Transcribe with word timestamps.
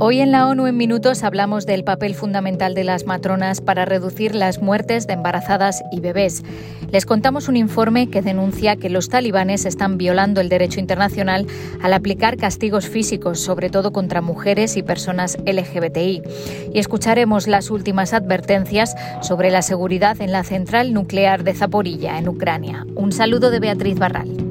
Hoy 0.00 0.20
en 0.20 0.30
la 0.30 0.46
ONU 0.46 0.68
en 0.68 0.76
Minutos 0.76 1.24
hablamos 1.24 1.66
del 1.66 1.82
papel 1.82 2.14
fundamental 2.14 2.72
de 2.72 2.84
las 2.84 3.04
matronas 3.04 3.60
para 3.60 3.84
reducir 3.84 4.32
las 4.32 4.62
muertes 4.62 5.08
de 5.08 5.14
embarazadas 5.14 5.82
y 5.90 5.98
bebés. 5.98 6.44
Les 6.92 7.04
contamos 7.04 7.48
un 7.48 7.56
informe 7.56 8.08
que 8.08 8.22
denuncia 8.22 8.76
que 8.76 8.90
los 8.90 9.08
talibanes 9.08 9.64
están 9.64 9.98
violando 9.98 10.40
el 10.40 10.48
derecho 10.48 10.78
internacional 10.78 11.48
al 11.82 11.92
aplicar 11.92 12.36
castigos 12.36 12.88
físicos, 12.88 13.40
sobre 13.40 13.70
todo 13.70 13.90
contra 13.90 14.20
mujeres 14.20 14.76
y 14.76 14.84
personas 14.84 15.36
LGBTI. 15.44 16.22
Y 16.72 16.78
escucharemos 16.78 17.48
las 17.48 17.68
últimas 17.68 18.12
advertencias 18.12 18.94
sobre 19.20 19.50
la 19.50 19.62
seguridad 19.62 20.20
en 20.20 20.30
la 20.30 20.44
central 20.44 20.94
nuclear 20.94 21.42
de 21.42 21.54
Zaporilla, 21.54 22.18
en 22.18 22.28
Ucrania. 22.28 22.86
Un 22.94 23.10
saludo 23.10 23.50
de 23.50 23.58
Beatriz 23.58 23.98
Barral. 23.98 24.47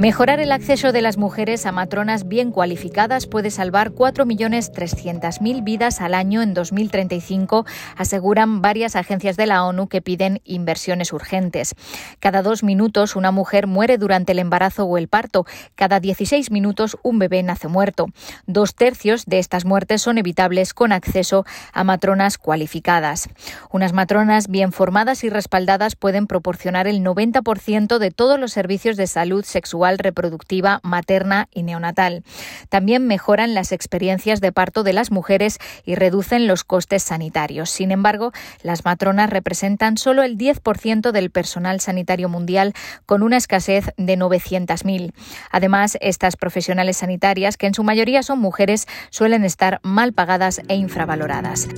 Mejorar 0.00 0.40
el 0.40 0.50
acceso 0.50 0.92
de 0.92 1.02
las 1.02 1.18
mujeres 1.18 1.66
a 1.66 1.72
matronas 1.72 2.26
bien 2.26 2.52
cualificadas 2.52 3.26
puede 3.26 3.50
salvar 3.50 3.90
4.300.000 3.90 5.62
vidas 5.62 6.00
al 6.00 6.14
año 6.14 6.40
en 6.40 6.54
2035, 6.54 7.66
aseguran 7.98 8.62
varias 8.62 8.96
agencias 8.96 9.36
de 9.36 9.44
la 9.44 9.62
ONU 9.62 9.88
que 9.88 10.00
piden 10.00 10.40
inversiones 10.46 11.12
urgentes. 11.12 11.74
Cada 12.18 12.40
dos 12.40 12.62
minutos 12.62 13.14
una 13.14 13.30
mujer 13.30 13.66
muere 13.66 13.98
durante 13.98 14.32
el 14.32 14.38
embarazo 14.38 14.84
o 14.84 14.96
el 14.96 15.06
parto. 15.06 15.44
Cada 15.74 16.00
16 16.00 16.50
minutos 16.50 16.96
un 17.02 17.18
bebé 17.18 17.42
nace 17.42 17.68
muerto. 17.68 18.06
Dos 18.46 18.74
tercios 18.74 19.26
de 19.26 19.38
estas 19.38 19.66
muertes 19.66 20.00
son 20.00 20.16
evitables 20.16 20.72
con 20.72 20.92
acceso 20.92 21.44
a 21.74 21.84
matronas 21.84 22.38
cualificadas. 22.38 23.28
Unas 23.70 23.92
matronas 23.92 24.48
bien 24.48 24.72
formadas 24.72 25.24
y 25.24 25.28
respaldadas 25.28 25.94
pueden 25.94 26.26
proporcionar 26.26 26.86
el 26.86 27.04
90% 27.04 27.98
de 27.98 28.10
todos 28.10 28.40
los 28.40 28.52
servicios 28.52 28.96
de 28.96 29.06
salud 29.06 29.44
sexual 29.44 29.89
reproductiva, 29.98 30.80
materna 30.82 31.48
y 31.52 31.62
neonatal. 31.62 32.22
También 32.68 33.06
mejoran 33.06 33.54
las 33.54 33.72
experiencias 33.72 34.40
de 34.40 34.52
parto 34.52 34.82
de 34.82 34.92
las 34.92 35.10
mujeres 35.10 35.58
y 35.84 35.94
reducen 35.94 36.46
los 36.46 36.64
costes 36.64 37.02
sanitarios. 37.02 37.70
Sin 37.70 37.90
embargo, 37.90 38.32
las 38.62 38.84
matronas 38.84 39.30
representan 39.30 39.96
solo 39.96 40.22
el 40.22 40.36
10% 40.36 41.12
del 41.12 41.30
personal 41.30 41.80
sanitario 41.80 42.28
mundial, 42.28 42.74
con 43.06 43.22
una 43.22 43.36
escasez 43.36 43.90
de 43.96 44.16
900.000. 44.16 45.12
Además, 45.50 45.98
estas 46.00 46.36
profesionales 46.36 46.98
sanitarias, 46.98 47.56
que 47.56 47.66
en 47.66 47.74
su 47.74 47.84
mayoría 47.84 48.22
son 48.22 48.38
mujeres, 48.38 48.86
suelen 49.10 49.44
estar 49.44 49.80
mal 49.82 50.12
pagadas 50.12 50.60
e 50.68 50.74
infravaloradas. 50.74 51.68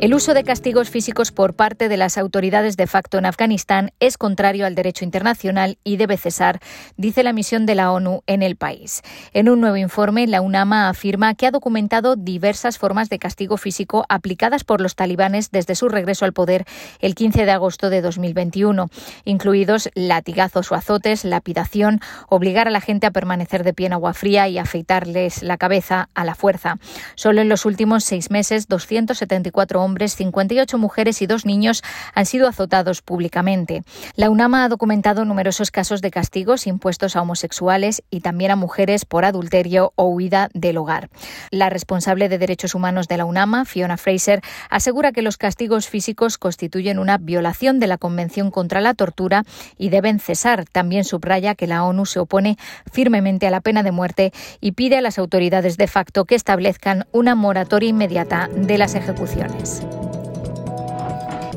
El 0.00 0.14
uso 0.14 0.32
de 0.32 0.44
castigos 0.44 0.88
físicos 0.88 1.30
por 1.30 1.52
parte 1.52 1.90
de 1.90 1.98
las 1.98 2.16
autoridades 2.16 2.78
de 2.78 2.86
facto 2.86 3.18
en 3.18 3.26
Afganistán 3.26 3.90
es 4.00 4.16
contrario 4.16 4.64
al 4.64 4.74
derecho 4.74 5.04
internacional 5.04 5.76
y 5.84 5.98
debe 5.98 6.16
cesar, 6.16 6.58
dice 6.96 7.22
la 7.22 7.34
misión 7.34 7.66
de 7.66 7.74
la 7.74 7.92
ONU 7.92 8.22
en 8.26 8.42
el 8.42 8.56
país. 8.56 9.02
En 9.34 9.50
un 9.50 9.60
nuevo 9.60 9.76
informe, 9.76 10.26
la 10.26 10.40
UNAMA 10.40 10.88
afirma 10.88 11.34
que 11.34 11.46
ha 11.46 11.50
documentado 11.50 12.16
diversas 12.16 12.78
formas 12.78 13.10
de 13.10 13.18
castigo 13.18 13.58
físico 13.58 14.06
aplicadas 14.08 14.64
por 14.64 14.80
los 14.80 14.94
talibanes 14.94 15.50
desde 15.50 15.74
su 15.74 15.90
regreso 15.90 16.24
al 16.24 16.32
poder 16.32 16.64
el 17.00 17.14
15 17.14 17.44
de 17.44 17.50
agosto 17.50 17.90
de 17.90 18.00
2021, 18.00 18.88
incluidos 19.26 19.90
latigazos 19.94 20.72
o 20.72 20.76
azotes, 20.76 21.26
lapidación, 21.26 22.00
obligar 22.30 22.68
a 22.68 22.70
la 22.70 22.80
gente 22.80 23.06
a 23.06 23.10
permanecer 23.10 23.64
de 23.64 23.74
pie 23.74 23.88
en 23.88 23.92
agua 23.92 24.14
fría 24.14 24.48
y 24.48 24.56
afeitarles 24.56 25.42
la 25.42 25.58
cabeza 25.58 26.08
a 26.14 26.24
la 26.24 26.34
fuerza. 26.34 26.78
Solo 27.16 27.42
en 27.42 27.50
los 27.50 27.66
últimos 27.66 28.02
seis 28.02 28.30
meses, 28.30 28.66
274 28.66 29.82
hombres 29.82 29.89
hombres, 29.90 30.14
58 30.14 30.78
mujeres 30.78 31.20
y 31.20 31.26
dos 31.26 31.44
niños 31.44 31.82
han 32.14 32.24
sido 32.24 32.46
azotados 32.46 33.02
públicamente. 33.02 33.82
La 34.14 34.30
UNAMA 34.30 34.64
ha 34.64 34.68
documentado 34.68 35.24
numerosos 35.24 35.72
casos 35.72 36.00
de 36.00 36.12
castigos 36.12 36.68
impuestos 36.68 37.16
a 37.16 37.22
homosexuales 37.22 38.04
y 38.08 38.20
también 38.20 38.52
a 38.52 38.56
mujeres 38.56 39.04
por 39.04 39.24
adulterio 39.24 39.92
o 39.96 40.04
huida 40.04 40.48
del 40.54 40.76
hogar. 40.76 41.10
La 41.50 41.70
responsable 41.70 42.28
de 42.28 42.38
derechos 42.38 42.76
humanos 42.76 43.08
de 43.08 43.16
la 43.16 43.24
UNAMA, 43.24 43.64
Fiona 43.64 43.96
Fraser, 43.96 44.42
asegura 44.68 45.10
que 45.10 45.22
los 45.22 45.36
castigos 45.36 45.88
físicos 45.88 46.38
constituyen 46.38 47.00
una 47.00 47.18
violación 47.18 47.80
de 47.80 47.88
la 47.88 47.98
Convención 47.98 48.52
contra 48.52 48.80
la 48.80 48.94
Tortura 48.94 49.42
y 49.76 49.88
deben 49.88 50.20
cesar. 50.20 50.66
También 50.66 51.02
subraya 51.02 51.56
que 51.56 51.66
la 51.66 51.82
ONU 51.82 52.06
se 52.06 52.20
opone 52.20 52.56
firmemente 52.92 53.48
a 53.48 53.50
la 53.50 53.60
pena 53.60 53.82
de 53.82 53.90
muerte 53.90 54.32
y 54.60 54.72
pide 54.72 54.98
a 54.98 55.00
las 55.00 55.18
autoridades 55.18 55.76
de 55.76 55.88
facto 55.88 56.24
que 56.26 56.36
establezcan 56.36 57.06
una 57.10 57.34
moratoria 57.34 57.88
inmediata 57.88 58.48
de 58.54 58.78
las 58.78 58.94
ejecuciones. 58.94 59.79
podcast. 59.80 60.29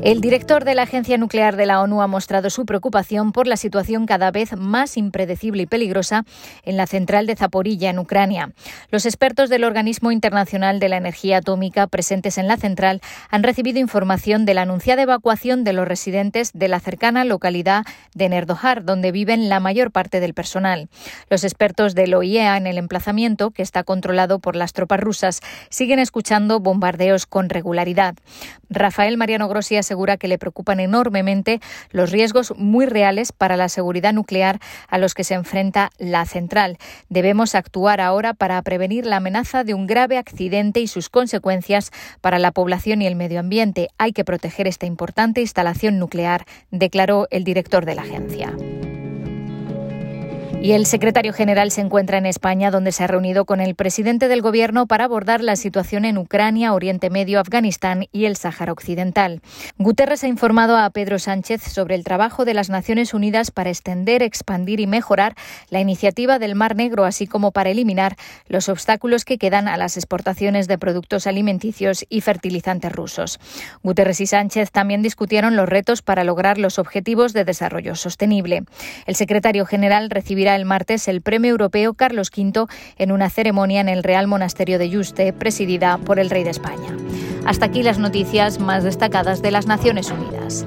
El 0.04 0.20
director 0.20 0.66
de 0.66 0.74
la 0.74 0.82
Agencia 0.82 1.16
Nuclear 1.16 1.56
de 1.56 1.64
la 1.64 1.80
ONU 1.80 2.02
ha 2.02 2.06
mostrado 2.06 2.50
su 2.50 2.66
preocupación 2.66 3.32
por 3.32 3.46
la 3.46 3.56
situación 3.56 4.04
cada 4.04 4.30
vez 4.30 4.54
más 4.54 4.98
impredecible 4.98 5.62
y 5.62 5.66
peligrosa 5.66 6.26
en 6.62 6.76
la 6.76 6.86
central 6.86 7.26
de 7.26 7.36
Zaporilla, 7.36 7.88
en 7.88 7.98
Ucrania. 7.98 8.52
Los 8.90 9.06
expertos 9.06 9.48
del 9.48 9.64
Organismo 9.64 10.12
Internacional 10.12 10.78
de 10.78 10.90
la 10.90 10.98
Energía 10.98 11.38
Atómica 11.38 11.86
presentes 11.86 12.36
en 12.36 12.48
la 12.48 12.58
central 12.58 13.00
han 13.30 13.42
recibido 13.42 13.78
información 13.78 14.44
de 14.44 14.52
la 14.52 14.60
anunciada 14.62 15.00
evacuación 15.00 15.64
de 15.64 15.72
los 15.72 15.88
residentes 15.88 16.50
de 16.52 16.68
la 16.68 16.80
cercana 16.80 17.24
localidad 17.24 17.86
de 18.14 18.28
Nerdohar, 18.28 18.84
donde 18.84 19.10
viven 19.10 19.48
la 19.48 19.58
mayor 19.58 19.90
parte 19.90 20.20
del 20.20 20.34
personal. 20.34 20.90
Los 21.30 21.44
expertos 21.44 21.94
del 21.94 22.12
OIEA 22.12 22.58
en 22.58 22.66
el 22.66 22.76
emplazamiento, 22.76 23.52
que 23.52 23.62
está 23.62 23.84
controlado 23.84 24.38
por 24.38 24.54
las 24.54 24.74
tropas 24.74 25.00
rusas, 25.00 25.40
siguen 25.70 25.98
escuchando 25.98 26.60
bombardeos 26.60 27.24
con 27.24 27.48
regularidad. 27.48 28.16
Rafael 28.68 29.16
Mariano 29.16 29.48
Grossi 29.48 29.76
que 30.16 30.28
le 30.28 30.38
preocupan 30.38 30.80
enormemente 30.80 31.60
los 31.90 32.10
riesgos 32.10 32.52
muy 32.56 32.86
reales 32.86 33.32
para 33.32 33.56
la 33.56 33.68
seguridad 33.68 34.12
nuclear 34.12 34.60
a 34.88 34.98
los 34.98 35.14
que 35.14 35.24
se 35.24 35.34
enfrenta 35.34 35.90
la 35.98 36.26
central. 36.26 36.78
Debemos 37.08 37.54
actuar 37.54 38.00
ahora 38.00 38.34
para 38.34 38.60
prevenir 38.62 39.06
la 39.06 39.16
amenaza 39.16 39.64
de 39.64 39.74
un 39.74 39.86
grave 39.86 40.18
accidente 40.18 40.80
y 40.80 40.86
sus 40.86 41.08
consecuencias 41.08 41.90
para 42.20 42.38
la 42.38 42.52
población 42.52 43.02
y 43.02 43.06
el 43.06 43.16
medio 43.16 43.40
ambiente. 43.40 43.88
Hay 43.98 44.12
que 44.12 44.24
proteger 44.24 44.66
esta 44.66 44.86
importante 44.86 45.40
instalación 45.40 45.98
nuclear, 45.98 46.44
declaró 46.70 47.28
el 47.30 47.44
director 47.44 47.84
de 47.84 47.94
la 47.94 48.02
agencia. 48.02 48.52
Y 50.64 50.72
el 50.72 50.86
secretario 50.86 51.34
general 51.34 51.70
se 51.70 51.82
encuentra 51.82 52.16
en 52.16 52.24
España, 52.24 52.70
donde 52.70 52.90
se 52.90 53.04
ha 53.04 53.06
reunido 53.06 53.44
con 53.44 53.60
el 53.60 53.74
presidente 53.74 54.28
del 54.28 54.40
Gobierno 54.40 54.86
para 54.86 55.04
abordar 55.04 55.42
la 55.42 55.56
situación 55.56 56.06
en 56.06 56.16
Ucrania, 56.16 56.72
Oriente 56.72 57.10
Medio, 57.10 57.38
Afganistán 57.38 58.06
y 58.12 58.24
el 58.24 58.36
Sáhara 58.36 58.72
Occidental. 58.72 59.42
Guterres 59.76 60.24
ha 60.24 60.26
informado 60.26 60.78
a 60.78 60.88
Pedro 60.88 61.18
Sánchez 61.18 61.60
sobre 61.60 61.96
el 61.96 62.02
trabajo 62.02 62.46
de 62.46 62.54
las 62.54 62.70
Naciones 62.70 63.12
Unidas 63.12 63.50
para 63.50 63.68
extender, 63.68 64.22
expandir 64.22 64.80
y 64.80 64.86
mejorar 64.86 65.34
la 65.68 65.80
iniciativa 65.80 66.38
del 66.38 66.54
Mar 66.54 66.76
Negro, 66.76 67.04
así 67.04 67.26
como 67.26 67.50
para 67.50 67.68
eliminar 67.68 68.16
los 68.48 68.70
obstáculos 68.70 69.26
que 69.26 69.36
quedan 69.36 69.68
a 69.68 69.76
las 69.76 69.98
exportaciones 69.98 70.66
de 70.66 70.78
productos 70.78 71.26
alimenticios 71.26 72.06
y 72.08 72.22
fertilizantes 72.22 72.90
rusos. 72.90 73.38
Guterres 73.82 74.22
y 74.22 74.26
Sánchez 74.26 74.70
también 74.70 75.02
discutieron 75.02 75.56
los 75.56 75.68
retos 75.68 76.00
para 76.00 76.24
lograr 76.24 76.56
los 76.56 76.78
objetivos 76.78 77.34
de 77.34 77.44
desarrollo 77.44 77.96
sostenible. 77.96 78.62
El 79.04 79.14
secretario 79.14 79.66
general 79.66 80.08
el 80.56 80.64
martes 80.64 81.08
el 81.08 81.22
Premio 81.22 81.50
Europeo 81.50 81.94
Carlos 81.94 82.30
V 82.36 82.66
en 82.96 83.12
una 83.12 83.30
ceremonia 83.30 83.80
en 83.80 83.88
el 83.88 84.02
Real 84.02 84.26
Monasterio 84.26 84.78
de 84.78 84.88
Yuste, 84.90 85.32
presidida 85.32 85.98
por 85.98 86.18
el 86.18 86.30
Rey 86.30 86.44
de 86.44 86.50
España. 86.50 86.96
Hasta 87.44 87.66
aquí 87.66 87.82
las 87.82 87.98
noticias 87.98 88.58
más 88.58 88.84
destacadas 88.84 89.42
de 89.42 89.50
las 89.50 89.66
Naciones 89.66 90.10
Unidas. 90.10 90.66